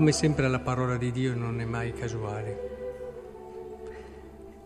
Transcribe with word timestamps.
Come 0.00 0.12
sempre 0.12 0.48
la 0.48 0.60
parola 0.60 0.96
di 0.96 1.12
Dio 1.12 1.34
non 1.34 1.60
è 1.60 1.66
mai 1.66 1.92
casuale. 1.92 2.68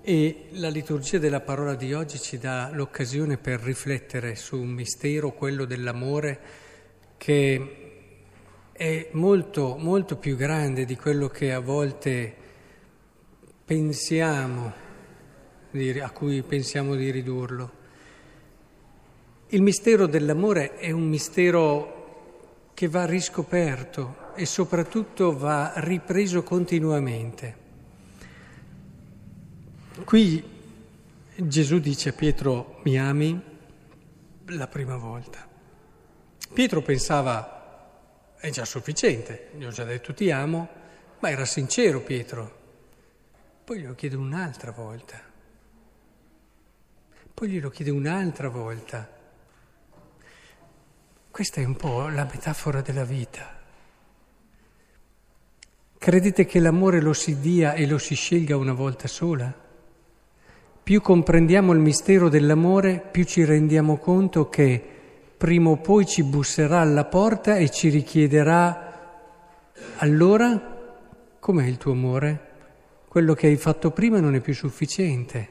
E 0.01 0.45
la 0.51 0.69
liturgia 0.69 1.19
della 1.19 1.41
parola 1.41 1.75
di 1.75 1.93
oggi 1.93 2.21
ci 2.21 2.39
dà 2.39 2.71
l'occasione 2.73 3.37
per 3.37 3.59
riflettere 3.59 4.37
su 4.37 4.57
un 4.57 4.69
mistero, 4.69 5.33
quello 5.33 5.65
dell'amore, 5.65 6.41
che 7.17 8.11
è 8.71 9.09
molto, 9.15 9.75
molto 9.77 10.19
più 10.19 10.37
grande 10.37 10.85
di 10.85 10.95
quello 10.95 11.27
che 11.27 11.53
a 11.53 11.59
volte 11.59 12.33
pensiamo, 13.65 14.73
a 16.01 16.11
cui 16.11 16.43
pensiamo 16.43 16.95
di 16.95 17.11
ridurlo. 17.11 17.73
Il 19.49 19.63
mistero 19.63 20.07
dell'amore 20.07 20.77
è 20.77 20.93
un 20.93 21.09
mistero 21.09 22.71
che 22.73 22.87
va 22.87 23.05
riscoperto 23.05 24.23
e 24.35 24.47
soprattutto 24.47 25.37
va 25.37 25.73
ripreso 25.77 26.43
continuamente. 26.43 27.63
Qui 30.05 30.53
Gesù 31.37 31.79
dice 31.79 32.11
a 32.11 32.13
Pietro 32.13 32.81
mi 32.85 32.99
ami 32.99 33.41
la 34.47 34.67
prima 34.67 34.97
volta. 34.97 35.47
Pietro 36.53 36.83
pensava 36.83 37.55
è 38.37 38.51
già 38.51 38.65
sufficiente, 38.65 39.51
gli 39.57 39.65
ho 39.65 39.71
già 39.71 39.85
detto 39.85 40.13
ti 40.13 40.31
amo, 40.31 40.69
ma 41.21 41.31
era 41.31 41.45
sincero 41.45 42.01
Pietro. 42.01 42.63
Poi 43.65 43.81
glielo 43.81 43.95
chiede 43.95 44.17
un'altra 44.17 44.71
volta. 44.71 45.19
Poi 47.33 47.49
glielo 47.49 47.71
chiede 47.71 47.91
un'altra 47.91 48.49
volta. 48.49 49.11
Questa 51.31 51.61
è 51.61 51.65
un 51.65 51.75
po' 51.75 52.09
la 52.09 52.29
metafora 52.31 52.81
della 52.81 53.05
vita. 53.05 53.54
Credete 56.05 56.45
che 56.45 56.61
l'amore 56.61 57.01
lo 57.01 57.15
si 57.15 57.41
dia 57.41 57.73
e 57.73 57.87
lo 57.87 57.97
si 57.97 58.15
scelga 58.15 58.59
una 58.59 58.75
volta 58.75 59.09
sola? 59.09 59.51
Più 60.83 61.01
comprendiamo 61.01 61.73
il 61.73 61.79
mistero 61.79 62.29
dell'amore, 62.29 63.03
più 63.11 63.25
ci 63.25 63.43
rendiamo 63.43 63.97
conto 63.97 64.51
che 64.51 64.85
prima 65.35 65.71
o 65.71 65.79
poi 65.79 66.05
ci 66.05 66.23
busserà 66.23 66.81
alla 66.81 67.07
porta 67.07 67.57
e 67.57 67.71
ci 67.71 67.89
richiederà 67.89 69.73
allora 69.97 70.99
com'è 71.41 71.65
il 71.65 71.79
tuo 71.79 71.93
amore? 71.93 72.49
Quello 73.09 73.33
che 73.33 73.47
hai 73.47 73.57
fatto 73.57 73.91
prima 73.91 74.21
non 74.21 74.35
è 74.35 74.41
più 74.41 74.53
sufficiente. 74.53 75.49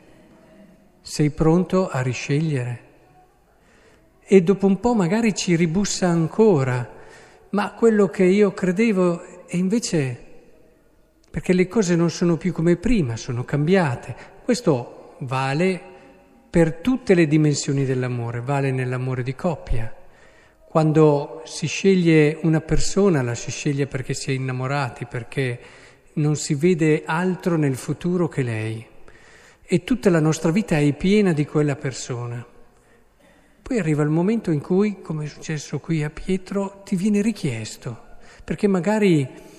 Sei 1.01 1.31
pronto 1.31 1.89
a 1.89 1.99
riscegliere? 2.01 2.91
e 4.19 4.43
dopo 4.43 4.67
un 4.67 4.79
po' 4.79 4.93
magari 4.93 5.33
ci 5.33 5.55
ribussa 5.55 6.09
ancora, 6.09 6.87
ma 7.49 7.73
quello 7.73 8.07
che 8.07 8.23
io 8.23 8.53
credevo 8.53 9.47
è 9.47 9.55
invece 9.55 10.22
perché 11.33 11.53
le 11.53 11.67
cose 11.67 11.95
non 11.95 12.11
sono 12.11 12.37
più 12.37 12.53
come 12.53 12.75
prima, 12.75 13.17
sono 13.17 13.43
cambiate. 13.43 14.15
Questo 14.43 15.15
vale 15.21 15.81
per 16.47 16.75
tutte 16.75 17.15
le 17.15 17.25
dimensioni 17.25 17.85
dell'amore, 17.85 18.39
vale 18.39 18.69
nell'amore 18.69 19.23
di 19.23 19.33
coppia. 19.33 19.91
Quando 20.63 21.41
si 21.45 21.65
sceglie 21.65 22.37
una 22.43 22.61
persona 22.61 23.23
la 23.23 23.33
si 23.33 23.49
sceglie 23.49 23.87
perché 23.87 24.13
si 24.13 24.29
è 24.29 24.35
innamorati, 24.35 25.07
perché 25.07 25.59
non 26.13 26.35
si 26.35 26.53
vede 26.53 27.01
altro 27.03 27.57
nel 27.57 27.77
futuro 27.77 28.27
che 28.27 28.43
lei. 28.43 28.85
E 29.63 29.83
tutta 29.83 30.11
la 30.11 30.19
nostra 30.19 30.51
vita 30.51 30.77
è 30.77 30.93
piena 30.93 31.33
di 31.33 31.47
quella 31.47 31.75
persona. 31.75 32.45
Poi 33.59 33.79
arriva 33.79 34.03
il 34.03 34.09
momento 34.09 34.51
in 34.51 34.61
cui, 34.61 35.01
come 35.01 35.25
è 35.25 35.27
successo 35.27 35.79
qui 35.79 36.03
a 36.03 36.11
Pietro, 36.11 36.83
ti 36.85 36.95
viene 36.95 37.23
richiesto, 37.23 37.99
perché 38.43 38.67
magari 38.67 39.51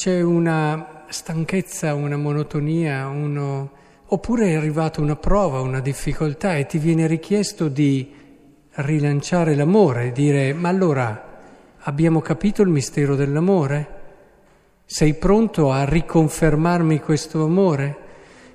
c'è 0.00 0.22
una 0.22 1.04
stanchezza, 1.10 1.92
una 1.92 2.16
monotonia, 2.16 3.06
uno... 3.08 3.70
oppure 4.06 4.46
è 4.46 4.54
arrivata 4.54 5.02
una 5.02 5.16
prova, 5.16 5.60
una 5.60 5.80
difficoltà 5.80 6.56
e 6.56 6.64
ti 6.64 6.78
viene 6.78 7.06
richiesto 7.06 7.68
di 7.68 8.10
rilanciare 8.76 9.54
l'amore, 9.54 10.10
dire 10.12 10.54
ma 10.54 10.70
allora 10.70 11.40
abbiamo 11.80 12.22
capito 12.22 12.62
il 12.62 12.70
mistero 12.70 13.14
dell'amore? 13.14 13.98
Sei 14.86 15.12
pronto 15.12 15.70
a 15.70 15.84
riconfermarmi 15.84 16.98
questo 17.00 17.44
amore? 17.44 17.98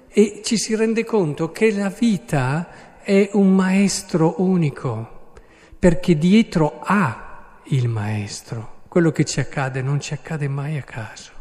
E 0.08 0.42
ci 0.44 0.58
si 0.58 0.76
rende 0.76 1.04
conto 1.04 1.52
che 1.52 1.72
la 1.74 1.90
vita 1.90 2.98
è 3.04 3.30
un 3.34 3.54
maestro 3.54 4.42
unico, 4.42 5.34
perché 5.78 6.18
dietro 6.18 6.80
ha 6.82 7.60
il 7.66 7.88
maestro. 7.88 8.82
Quello 8.88 9.12
che 9.12 9.26
ci 9.26 9.40
accade 9.40 9.84
non 9.84 10.00
ci 10.00 10.14
accade 10.16 10.48
mai 10.48 10.80
a 10.80 10.82
caso. 10.82 11.34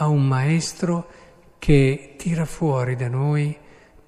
Ha 0.00 0.06
un 0.06 0.28
maestro 0.28 1.08
che 1.58 2.14
tira 2.16 2.44
fuori 2.44 2.94
da 2.94 3.08
noi 3.08 3.56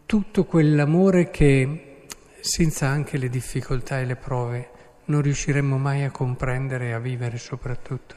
tutto 0.07 0.45
quell'amore 0.45 1.31
che 1.31 2.07
senza 2.39 2.87
anche 2.87 3.19
le 3.19 3.29
difficoltà 3.29 3.99
e 3.99 4.05
le 4.05 4.15
prove 4.15 4.71
non 5.07 5.21
riusciremmo 5.21 5.79
mai 5.79 6.05
a 6.05 6.13
comprendere 6.13 6.91
e 6.91 6.93
a 6.93 7.01
vivere 7.01 7.39
soprattutto. 7.39 8.15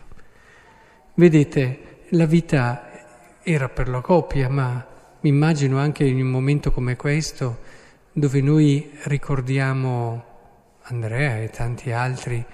Vedete, 1.15 2.01
la 2.09 2.27
vita 2.27 3.41
era 3.41 3.69
per 3.69 3.89
la 3.89 4.01
coppia, 4.01 4.49
ma 4.49 4.85
mi 5.21 5.29
immagino 5.29 5.79
anche 5.79 6.03
in 6.03 6.21
un 6.21 6.29
momento 6.29 6.71
come 6.71 6.95
questo 6.95 7.59
dove 8.11 8.39
noi 8.39 8.91
ricordiamo 9.05 10.23
Andrea 10.83 11.39
e 11.39 11.49
tanti 11.49 11.91
altri 11.91 12.45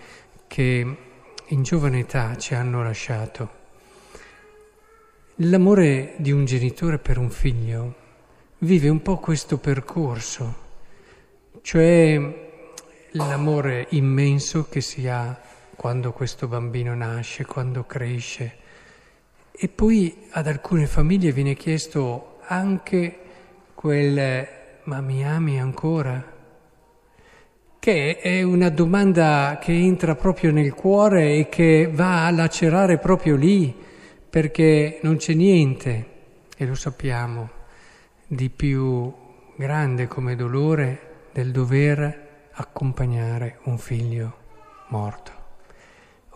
che 0.48 0.98
in 1.46 1.64
giovane 1.64 2.00
età 2.00 2.38
ci 2.38 2.56
hanno 2.56 2.82
lasciato. 2.82 3.59
L'amore 5.44 6.16
di 6.18 6.34
un 6.34 6.44
genitore 6.44 6.98
per 6.98 7.18
un 7.18 7.30
figlio 7.30 7.96
vive 8.58 8.90
un 8.90 9.02
po' 9.02 9.20
questo 9.20 9.58
percorso, 9.58 10.56
cioè 11.62 12.20
l'amore 13.12 13.88
immenso 13.92 14.68
che 14.68 14.82
si 14.82 15.08
ha 15.08 15.40
quando 15.78 16.12
questo 16.12 16.50
bambino 16.50 16.94
nasce, 16.94 17.46
quando 17.46 17.86
cresce. 17.86 18.58
E 19.50 19.70
poi 19.70 20.26
ad 20.32 20.48
alcune 20.48 20.88
famiglie 20.88 21.32
viene 21.32 21.54
chiesto 21.54 22.40
anche 22.42 23.20
quel 23.76 24.46
ma 24.84 25.00
mi 25.00 25.26
ami 25.26 25.58
ancora? 25.58 26.22
Che 27.80 28.18
è 28.18 28.42
una 28.42 28.68
domanda 28.68 29.58
che 29.62 29.72
entra 29.72 30.16
proprio 30.16 30.52
nel 30.52 30.74
cuore 30.74 31.36
e 31.36 31.48
che 31.48 31.90
va 31.90 32.26
a 32.26 32.32
lacerare 32.32 32.98
proprio 32.98 33.38
lì, 33.38 33.88
perché 34.30 35.00
non 35.02 35.18
c'è 35.18 35.34
niente, 35.34 36.18
e 36.56 36.66
lo 36.66 36.76
sappiamo, 36.76 37.50
di 38.28 38.50
più 38.50 39.12
grande 39.56 40.08
come 40.08 40.36
dolore 40.36 41.28
del 41.34 41.52
dover 41.52 42.50
accompagnare 42.52 43.60
un 43.64 43.78
figlio 43.80 44.38
morto. 44.90 45.32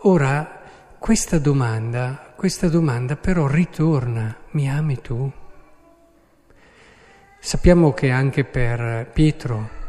Ora, 0.06 0.62
questa 0.98 1.38
domanda, 1.38 2.32
questa 2.34 2.68
domanda 2.68 3.16
però 3.16 3.46
ritorna, 3.46 4.36
mi 4.50 4.68
ami 4.68 5.00
tu? 5.00 5.30
Sappiamo 7.38 7.92
che 7.92 8.10
anche 8.10 8.44
per 8.44 9.10
Pietro 9.12 9.82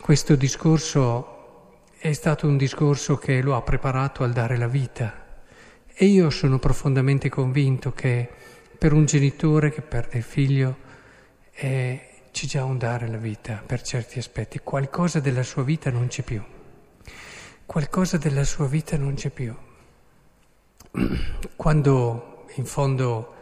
questo 0.00 0.34
discorso 0.34 1.76
è 1.98 2.12
stato 2.12 2.46
un 2.48 2.56
discorso 2.56 3.16
che 3.16 3.40
lo 3.42 3.54
ha 3.54 3.62
preparato 3.62 4.24
al 4.24 4.32
dare 4.32 4.56
la 4.56 4.66
vita 4.66 5.23
e 5.94 6.06
io 6.06 6.28
sono 6.30 6.58
profondamente 6.58 7.28
convinto 7.28 7.92
che 7.92 8.28
per 8.76 8.92
un 8.92 9.04
genitore 9.04 9.70
che 9.70 9.80
perde 9.80 10.18
il 10.18 10.24
figlio 10.24 10.76
è, 11.52 12.10
c'è 12.32 12.46
già 12.46 12.64
un 12.64 12.76
dare 12.76 13.08
la 13.08 13.16
vita 13.16 13.62
per 13.64 13.80
certi 13.80 14.18
aspetti, 14.18 14.58
qualcosa 14.58 15.20
della 15.20 15.44
sua 15.44 15.62
vita 15.62 15.90
non 15.90 16.08
c'è 16.08 16.22
più, 16.22 16.42
qualcosa 17.64 18.16
della 18.18 18.44
sua 18.44 18.66
vita 18.66 18.96
non 18.96 19.14
c'è 19.14 19.30
più. 19.30 19.54
Quando 21.56 22.46
in 22.56 22.64
fondo 22.66 23.34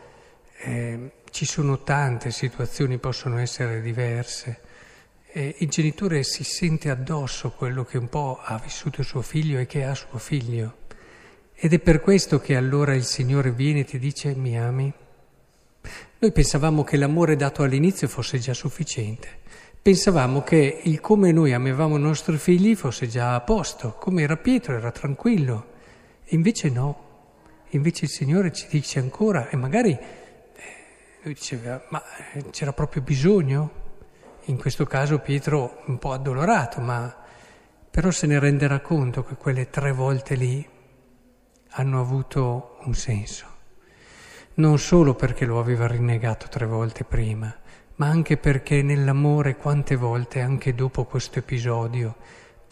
eh, 0.58 1.12
ci 1.30 1.46
sono 1.46 1.82
tante 1.82 2.30
situazioni, 2.30 2.98
possono 2.98 3.38
essere 3.38 3.80
diverse. 3.80 4.60
E 5.34 5.56
il 5.60 5.68
genitore 5.70 6.22
si 6.24 6.44
sente 6.44 6.90
addosso 6.90 7.50
quello 7.52 7.84
che 7.84 7.96
un 7.96 8.08
po' 8.08 8.38
ha 8.42 8.58
vissuto 8.58 9.02
suo 9.02 9.22
figlio 9.22 9.58
e 9.58 9.66
che 9.66 9.84
ha 9.84 9.94
suo 9.94 10.18
figlio. 10.18 10.81
Ed 11.54 11.72
è 11.72 11.78
per 11.78 12.00
questo 12.00 12.40
che 12.40 12.56
allora 12.56 12.94
il 12.94 13.04
Signore 13.04 13.52
viene 13.52 13.80
e 13.80 13.84
ti 13.84 13.98
dice 13.98 14.34
mi 14.34 14.58
ami. 14.58 14.92
Noi 16.18 16.32
pensavamo 16.32 16.84
che 16.84 16.96
l'amore 16.96 17.36
dato 17.36 17.62
all'inizio 17.62 18.08
fosse 18.08 18.38
già 18.38 18.54
sufficiente. 18.54 19.40
Pensavamo 19.82 20.42
che 20.42 20.80
il 20.84 21.00
come 21.00 21.32
noi 21.32 21.52
amavamo 21.52 21.96
i 21.96 22.00
nostri 22.00 22.36
figli 22.36 22.76
fosse 22.76 23.08
già 23.08 23.34
a 23.34 23.40
posto, 23.40 23.94
come 23.98 24.22
era 24.22 24.36
Pietro, 24.36 24.76
era 24.76 24.92
tranquillo. 24.92 25.66
Invece 26.26 26.70
no. 26.70 27.10
Invece 27.70 28.04
il 28.04 28.10
Signore 28.10 28.52
ci 28.52 28.66
dice 28.68 28.98
ancora, 29.00 29.48
e 29.48 29.56
magari 29.56 29.98
lui 31.22 31.34
diceva, 31.34 31.82
ma 31.88 32.02
eh, 32.32 32.50
c'era 32.50 32.72
proprio 32.72 33.02
bisogno? 33.02 33.80
In 34.46 34.56
questo 34.56 34.84
caso 34.86 35.18
Pietro 35.18 35.82
un 35.86 35.98
po' 35.98 36.12
addolorato, 36.12 36.80
ma 36.80 37.14
però 37.90 38.10
se 38.10 38.26
ne 38.26 38.38
renderà 38.38 38.80
conto 38.80 39.22
che 39.22 39.36
quelle 39.36 39.70
tre 39.70 39.92
volte 39.92 40.34
lì 40.34 40.68
hanno 41.72 42.00
avuto 42.00 42.78
un 42.84 42.94
senso. 42.94 43.46
Non 44.54 44.78
solo 44.78 45.14
perché 45.14 45.44
lo 45.44 45.58
aveva 45.58 45.86
rinnegato 45.86 46.46
tre 46.48 46.66
volte 46.66 47.04
prima, 47.04 47.54
ma 47.96 48.06
anche 48.08 48.36
perché 48.36 48.82
nell'amore 48.82 49.56
quante 49.56 49.96
volte, 49.96 50.40
anche 50.40 50.74
dopo 50.74 51.04
questo 51.04 51.38
episodio, 51.38 52.16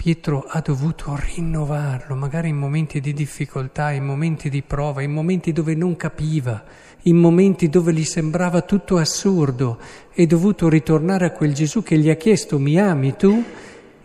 Pietro 0.00 0.47
ha 0.49 0.61
dovuto 0.61 1.14
rinnovarlo, 1.14 2.14
magari 2.14 2.49
in 2.49 2.56
momenti 2.56 3.00
di 3.00 3.12
difficoltà, 3.12 3.91
in 3.91 4.05
momenti 4.05 4.49
di 4.49 4.62
prova, 4.62 5.02
in 5.02 5.12
momenti 5.12 5.52
dove 5.52 5.75
non 5.75 5.94
capiva, 5.97 6.64
in 7.02 7.17
momenti 7.17 7.69
dove 7.69 7.93
gli 7.93 8.05
sembrava 8.05 8.62
tutto 8.62 8.97
assurdo, 8.97 9.79
è 10.11 10.25
dovuto 10.25 10.70
ritornare 10.70 11.26
a 11.26 11.32
quel 11.32 11.52
Gesù 11.52 11.82
che 11.82 11.99
gli 11.99 12.08
ha 12.08 12.14
chiesto 12.14 12.58
mi 12.58 12.81
ami 12.81 13.14
tu 13.14 13.44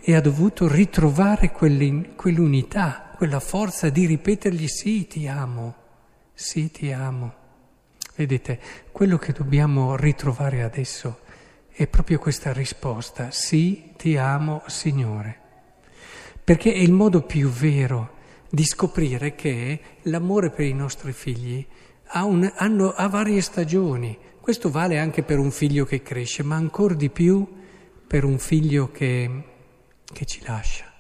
e 0.01 0.15
ha 0.15 0.19
dovuto 0.19 0.68
ritrovare 0.68 1.51
quell'unità, 1.51 3.05
quella 3.16 3.40
forza 3.40 3.90
di 3.90 4.06
ripetergli 4.06 4.68
sì 4.68 5.08
ti 5.08 5.28
amo, 5.28 5.76
sì 6.34 6.72
ti 6.72 6.92
amo. 6.92 7.34
Vedete, 8.16 8.60
quello 8.92 9.18
che 9.18 9.34
dobbiamo 9.34 9.96
ritrovare 9.96 10.64
adesso 10.64 11.20
è 11.70 11.88
proprio 11.88 12.20
questa 12.20 12.54
risposta, 12.54 13.32
sì 13.32 13.94
ti 13.98 14.16
amo 14.18 14.64
Signore 14.68 15.44
perché 16.46 16.72
è 16.72 16.78
il 16.78 16.92
modo 16.92 17.24
più 17.24 17.50
vero 17.50 18.14
di 18.52 18.64
scoprire 18.64 19.34
che 19.34 19.80
l'amore 20.04 20.52
per 20.52 20.66
i 20.66 20.74
nostri 20.74 21.12
figli 21.12 21.66
ha, 22.10 22.24
un, 22.24 22.50
hanno, 22.56 22.92
ha 22.92 23.08
varie 23.10 23.42
stagioni. 23.42 24.16
Questo 24.40 24.70
vale 24.70 25.00
anche 25.00 25.24
per 25.24 25.40
un 25.40 25.50
figlio 25.50 25.86
che 25.86 26.04
cresce, 26.04 26.44
ma 26.44 26.56
ancora 26.56 26.94
di 26.94 27.10
più 27.10 27.48
per 28.06 28.24
un 28.24 28.38
figlio 28.38 28.92
che, 28.92 29.44
che 30.04 30.26
ci 30.26 30.44
lascia. 30.46 30.94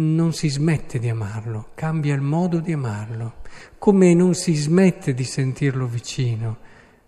Non 0.00 0.32
si 0.32 0.48
smette 0.48 0.98
di 0.98 1.08
amarlo, 1.08 1.70
cambia 1.74 2.14
il 2.14 2.20
modo 2.20 2.60
di 2.60 2.72
amarlo, 2.72 3.42
come 3.78 4.14
non 4.14 4.34
si 4.34 4.54
smette 4.54 5.14
di 5.14 5.24
sentirlo 5.24 5.86
vicino, 5.86 6.58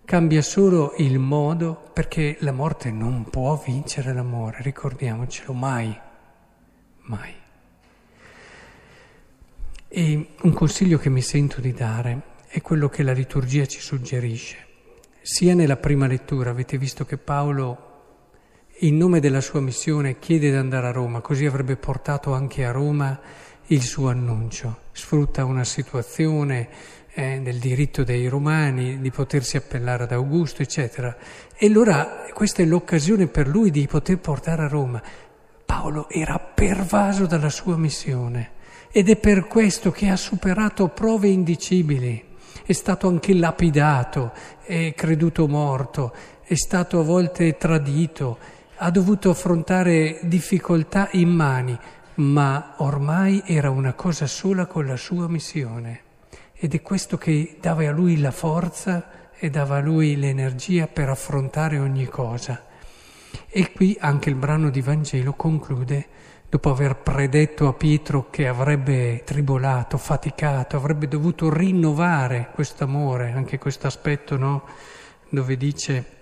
cambia 0.04 0.42
solo 0.42 0.94
il 0.98 1.18
modo 1.18 1.90
perché 1.92 2.36
la 2.40 2.52
morte 2.52 2.90
non 2.90 3.28
può 3.30 3.56
vincere 3.64 4.12
l'amore, 4.12 4.58
ricordiamocelo 4.62 5.52
mai 5.52 6.08
mai. 7.10 7.34
E 9.88 10.28
un 10.42 10.52
consiglio 10.52 10.98
che 10.98 11.10
mi 11.10 11.22
sento 11.22 11.60
di 11.60 11.72
dare 11.72 12.22
è 12.46 12.60
quello 12.62 12.88
che 12.88 13.02
la 13.02 13.12
liturgia 13.12 13.66
ci 13.66 13.80
suggerisce. 13.80 14.66
Sia 15.20 15.54
nella 15.54 15.76
prima 15.76 16.06
lettura 16.06 16.50
avete 16.50 16.78
visto 16.78 17.04
che 17.04 17.18
Paolo, 17.18 17.89
in 18.82 18.96
nome 18.96 19.20
della 19.20 19.42
sua 19.42 19.60
missione, 19.60 20.18
chiede 20.18 20.50
di 20.50 20.56
andare 20.56 20.86
a 20.86 20.92
Roma, 20.92 21.20
così 21.20 21.44
avrebbe 21.44 21.76
portato 21.76 22.32
anche 22.32 22.64
a 22.64 22.70
Roma 22.70 23.20
il 23.66 23.82
suo 23.82 24.08
annuncio. 24.08 24.78
Sfrutta 24.92 25.44
una 25.44 25.64
situazione 25.64 26.68
eh, 27.12 27.40
del 27.42 27.58
diritto 27.58 28.04
dei 28.04 28.26
romani 28.26 28.98
di 29.00 29.10
potersi 29.10 29.58
appellare 29.58 30.04
ad 30.04 30.12
Augusto, 30.12 30.62
eccetera. 30.62 31.14
E 31.54 31.66
allora 31.66 32.24
questa 32.32 32.62
è 32.62 32.64
l'occasione 32.64 33.26
per 33.26 33.48
lui 33.48 33.70
di 33.70 33.86
poter 33.86 34.18
portare 34.18 34.62
a 34.62 34.68
Roma. 34.68 35.02
Paolo 35.66 36.08
era 36.08 36.38
pervaso 36.38 37.26
dalla 37.26 37.50
sua 37.50 37.76
missione 37.76 38.52
ed 38.90 39.10
è 39.10 39.16
per 39.16 39.46
questo 39.46 39.90
che 39.90 40.08
ha 40.08 40.16
superato 40.16 40.88
prove 40.88 41.28
indicibili. 41.28 42.28
È 42.64 42.72
stato 42.72 43.08
anche 43.08 43.34
lapidato, 43.34 44.32
è 44.62 44.94
creduto 44.96 45.46
morto, 45.46 46.14
è 46.42 46.54
stato 46.54 46.98
a 46.98 47.02
volte 47.02 47.56
tradito, 47.58 48.38
ha 48.82 48.90
dovuto 48.90 49.28
affrontare 49.28 50.20
difficoltà 50.22 51.10
immani, 51.12 51.78
ma 52.14 52.76
ormai 52.78 53.42
era 53.44 53.68
una 53.68 53.92
cosa 53.92 54.26
sola 54.26 54.64
con 54.64 54.86
la 54.86 54.96
sua 54.96 55.28
missione. 55.28 56.00
Ed 56.54 56.72
è 56.72 56.80
questo 56.80 57.18
che 57.18 57.58
dava 57.60 57.86
a 57.86 57.90
lui 57.90 58.18
la 58.18 58.30
forza 58.30 59.32
e 59.36 59.50
dava 59.50 59.76
a 59.76 59.80
lui 59.80 60.16
l'energia 60.16 60.86
per 60.86 61.10
affrontare 61.10 61.78
ogni 61.78 62.06
cosa. 62.06 62.64
E 63.48 63.70
qui 63.72 63.98
anche 64.00 64.30
il 64.30 64.34
brano 64.36 64.70
di 64.70 64.80
Vangelo 64.80 65.34
conclude, 65.34 66.06
dopo 66.48 66.70
aver 66.70 66.96
predetto 66.96 67.68
a 67.68 67.74
Pietro 67.74 68.30
che 68.30 68.48
avrebbe 68.48 69.24
tribolato, 69.26 69.98
faticato, 69.98 70.76
avrebbe 70.76 71.06
dovuto 71.06 71.52
rinnovare 71.52 72.48
questo 72.54 72.84
amore, 72.84 73.32
anche 73.32 73.58
questo 73.58 73.86
aspetto, 73.86 74.38
no? 74.38 74.64
Dove 75.28 75.58
dice, 75.58 76.19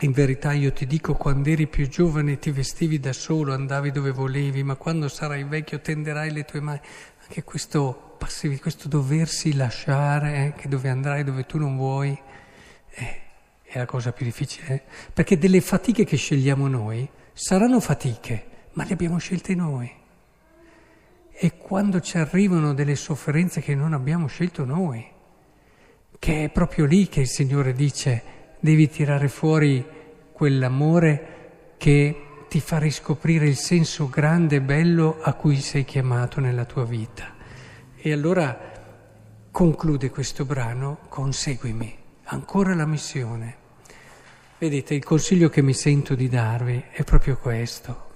in 0.00 0.12
verità 0.12 0.52
io 0.52 0.72
ti 0.72 0.86
dico, 0.86 1.14
quando 1.14 1.50
eri 1.50 1.68
più 1.68 1.88
giovane 1.88 2.38
ti 2.38 2.50
vestivi 2.50 2.98
da 2.98 3.12
solo, 3.12 3.54
andavi 3.54 3.92
dove 3.92 4.10
volevi, 4.10 4.62
ma 4.64 4.74
quando 4.74 5.08
sarai 5.08 5.44
vecchio 5.44 5.80
tenderai 5.80 6.32
le 6.32 6.44
tue 6.44 6.60
mani. 6.60 6.80
Anche 7.22 7.44
questo, 7.44 8.16
questo 8.60 8.88
doversi 8.88 9.54
lasciare, 9.54 10.46
eh, 10.46 10.52
che 10.52 10.68
dove 10.68 10.88
andrai 10.88 11.22
dove 11.22 11.46
tu 11.46 11.58
non 11.58 11.76
vuoi. 11.76 12.18
Eh, 12.90 13.20
è 13.62 13.78
la 13.78 13.86
cosa 13.86 14.12
più 14.12 14.24
difficile, 14.24 14.82
perché 15.12 15.38
delle 15.38 15.60
fatiche 15.60 16.04
che 16.04 16.16
scegliamo 16.16 16.68
noi 16.68 17.08
saranno 17.32 17.80
fatiche, 17.80 18.46
ma 18.72 18.84
le 18.84 18.92
abbiamo 18.92 19.18
scelte 19.18 19.54
noi. 19.54 19.90
E 21.32 21.56
quando 21.56 22.00
ci 22.00 22.18
arrivano 22.18 22.74
delle 22.74 22.94
sofferenze 22.94 23.60
che 23.60 23.74
non 23.74 23.92
abbiamo 23.92 24.26
scelto 24.26 24.64
noi, 24.64 25.04
che 26.18 26.44
è 26.44 26.50
proprio 26.50 26.84
lì 26.84 27.08
che 27.08 27.20
il 27.20 27.28
Signore 27.28 27.72
dice 27.72 28.22
devi 28.64 28.88
tirare 28.88 29.28
fuori 29.28 29.84
quell'amore 30.32 31.74
che 31.76 32.46
ti 32.48 32.60
fa 32.60 32.78
riscoprire 32.78 33.46
il 33.46 33.56
senso 33.56 34.08
grande 34.08 34.56
e 34.56 34.60
bello 34.62 35.18
a 35.20 35.34
cui 35.34 35.60
sei 35.60 35.84
chiamato 35.84 36.40
nella 36.40 36.64
tua 36.64 36.86
vita. 36.86 37.34
E 37.94 38.10
allora 38.10 38.72
conclude 39.50 40.08
questo 40.08 40.46
brano 40.46 41.00
con 41.10 41.34
seguimi, 41.34 41.94
ancora 42.24 42.74
la 42.74 42.86
missione. 42.86 43.56
Vedete, 44.56 44.94
il 44.94 45.04
consiglio 45.04 45.50
che 45.50 45.60
mi 45.60 45.74
sento 45.74 46.14
di 46.14 46.30
darvi 46.30 46.84
è 46.90 47.04
proprio 47.04 47.36
questo. 47.36 48.12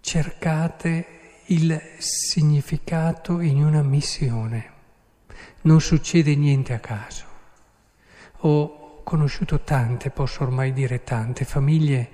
Cercate 0.00 1.06
il 1.48 1.78
significato 1.98 3.40
in 3.40 3.62
una 3.62 3.82
missione. 3.82 4.70
Non 5.60 5.82
succede 5.82 6.34
niente 6.36 6.72
a 6.72 6.78
caso. 6.78 7.24
Ho 8.38 8.84
conosciuto 9.06 9.60
tante, 9.60 10.10
posso 10.10 10.42
ormai 10.42 10.72
dire 10.72 11.04
tante, 11.04 11.44
famiglie 11.44 12.08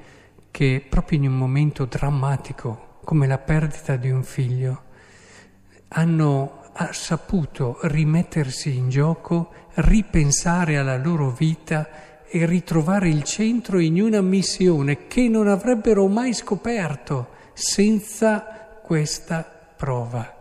che 0.50 0.84
proprio 0.86 1.20
in 1.20 1.28
un 1.28 1.38
momento 1.38 1.86
drammatico 1.86 2.98
come 3.02 3.26
la 3.26 3.38
perdita 3.38 3.96
di 3.96 4.10
un 4.10 4.22
figlio 4.22 4.82
hanno 5.88 6.64
saputo 6.90 7.78
rimettersi 7.84 8.76
in 8.76 8.90
gioco, 8.90 9.52
ripensare 9.76 10.76
alla 10.76 10.98
loro 10.98 11.30
vita 11.30 12.24
e 12.28 12.44
ritrovare 12.44 13.08
il 13.08 13.22
centro 13.22 13.78
in 13.78 13.98
una 13.98 14.20
missione 14.20 15.06
che 15.06 15.28
non 15.28 15.48
avrebbero 15.48 16.06
mai 16.08 16.34
scoperto 16.34 17.30
senza 17.54 18.80
questa 18.82 19.42
prova. 19.74 20.40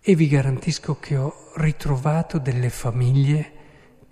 E 0.00 0.14
vi 0.14 0.26
garantisco 0.26 0.98
che 0.98 1.16
ho 1.18 1.52
ritrovato 1.56 2.38
delle 2.38 2.70
famiglie 2.70 3.60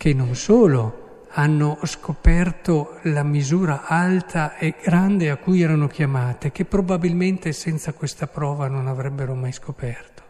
che 0.00 0.14
non 0.14 0.35
solo 0.35 1.26
hanno 1.33 1.78
scoperto 1.83 3.00
la 3.02 3.23
misura 3.23 3.83
alta 3.85 4.57
e 4.57 4.76
grande 4.83 5.28
a 5.28 5.37
cui 5.37 5.61
erano 5.61 5.88
chiamate, 5.88 6.52
che 6.52 6.64
probabilmente 6.64 7.52
senza 7.52 7.92
questa 7.92 8.26
prova 8.26 8.66
non 8.66 8.87
avrebbero 8.87 9.35
mai 9.35 9.52
scoperto, 9.52 10.23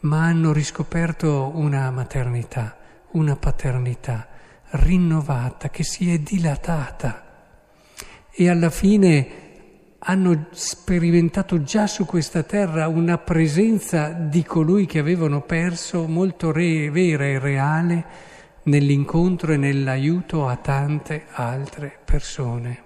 ma 0.00 0.24
hanno 0.24 0.52
riscoperto 0.52 1.52
una 1.54 1.90
maternità, 1.90 2.76
una 3.12 3.34
paternità 3.34 4.28
rinnovata, 4.72 5.70
che 5.70 5.82
si 5.82 6.12
è 6.12 6.18
dilatata. 6.18 7.54
E 8.30 8.50
alla 8.50 8.68
fine 8.68 9.28
hanno 10.00 10.48
sperimentato 10.50 11.62
già 11.62 11.86
su 11.86 12.04
questa 12.04 12.42
terra 12.42 12.88
una 12.88 13.16
presenza 13.16 14.10
di 14.10 14.44
colui 14.44 14.84
che 14.84 14.98
avevano 14.98 15.40
perso 15.40 16.06
molto 16.06 16.52
re, 16.52 16.90
vera 16.90 17.24
e 17.24 17.38
reale 17.38 18.28
nell'incontro 18.70 19.52
e 19.52 19.56
nell'aiuto 19.56 20.46
a 20.46 20.56
tante 20.56 21.26
altre 21.32 21.98
persone. 22.04 22.84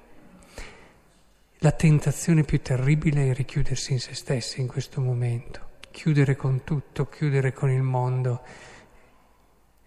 La 1.58 1.72
tentazione 1.72 2.42
più 2.42 2.62
terribile 2.62 3.28
è 3.28 3.34
richiudersi 3.34 3.92
in 3.92 4.00
se 4.00 4.14
stessi 4.14 4.62
in 4.62 4.66
questo 4.66 5.02
momento, 5.02 5.60
chiudere 5.90 6.36
con 6.36 6.64
tutto, 6.64 7.06
chiudere 7.08 7.52
con 7.52 7.70
il 7.70 7.82
mondo. 7.82 8.40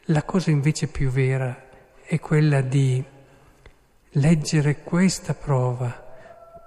La 0.10 0.24
cosa 0.24 0.52
invece 0.52 0.88
più 0.88 1.10
vera 1.10 1.68
è 2.04 2.20
quella 2.20 2.62
di 2.62 3.04
leggere 4.12 4.84
questa 4.84 5.34
prova 5.34 6.06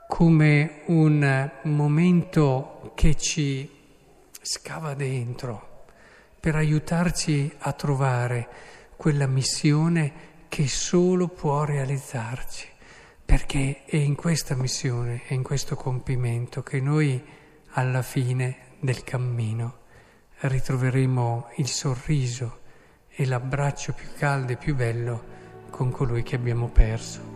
come 0.09 0.83
un 0.87 1.51
momento 1.63 2.93
che 2.97 3.15
ci 3.15 3.79
scava 4.43 4.95
dentro 4.95 5.85
per 6.41 6.57
aiutarci 6.57 7.55
a 7.59 7.73
trovare 7.73 8.49
quella 9.01 9.27
missione 9.27 10.13
che 10.51 10.69
solo 10.69 11.29
può 11.29 11.65
realizzarci, 11.65 12.69
perché 13.25 13.85
è 13.87 13.97
in 13.97 14.15
questa 14.15 14.55
missione, 14.55 15.23
è 15.27 15.33
in 15.33 15.43
questo 15.43 15.75
compimento 15.75 16.63
che 16.63 16.83
noi 16.83 17.19
alla 17.71 18.03
fine 18.03 18.77
del 18.79 19.03
cammino 19.03 19.79
ritroveremo 20.41 21.49
il 21.57 21.69
sorriso 21.69 22.59
e 23.09 23.25
l'abbraccio 23.25 23.95
più 23.95 24.09
caldo 24.19 24.53
e 24.53 24.57
più 24.57 24.77
bello 24.77 25.25
con 25.71 25.91
colui 25.91 26.23
che 26.23 26.37
abbiamo 26.37 26.69
perso. 26.69 27.30